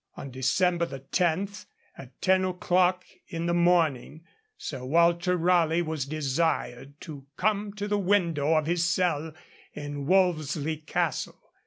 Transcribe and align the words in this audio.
On 0.17 0.31
December 0.31 0.97
10, 0.97 1.47
at 1.95 2.19
ten 2.23 2.43
o'clock 2.43 3.03
in 3.27 3.45
the 3.45 3.53
morning, 3.53 4.23
Sir 4.57 4.83
Walter 4.83 5.37
Raleigh 5.37 5.83
was 5.83 6.07
desired 6.07 6.99
to 7.01 7.27
come 7.37 7.71
to 7.73 7.87
the 7.87 7.99
window 7.99 8.55
of 8.55 8.65
his 8.65 8.83
cell 8.83 9.31
in 9.73 10.07
Wolvesey 10.07 10.77
Castle. 10.87 11.51